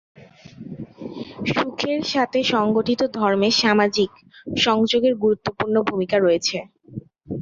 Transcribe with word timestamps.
সুখের 1.49 2.01
সাথে 2.13 2.39
সংগঠিত 2.53 3.01
ধর্মের 3.15 3.53
সামাজিক 3.61 4.11
সংযোগের 4.59 5.13
গুরুত্বপূর্ণ 5.23 5.75
ভূমিকা 5.89 6.17
রয়েছে। 6.19 6.57